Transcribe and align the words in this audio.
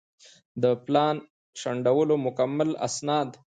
د 0.61 0.63
پلان 0.85 1.15
شنډولو 1.61 2.15
مکمل 2.25 2.69
اسناد 2.87 3.29